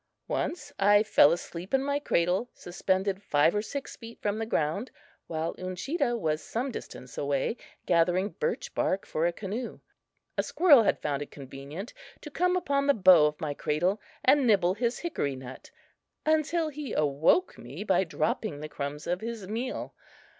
[0.27, 4.89] Once I fell asleep in my cradle, suspended five or six feet from the ground,
[5.27, 9.79] while Uncheedah was some distance away, gathering birch bark for a canoe.
[10.39, 14.47] A squirrel had found it convenient to come upon the bow of my cradle and
[14.47, 15.69] nibble his hickory nut,
[16.25, 19.93] until he awoke me by dropping the crumbs of his meal.